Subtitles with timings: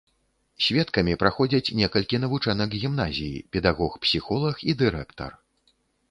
[0.67, 5.37] Сведкамі праходзяць некалькі навучэнак гімназіі, педагог-псіхолаг і дырэктар.